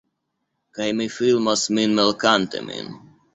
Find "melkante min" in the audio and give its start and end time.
2.01-2.91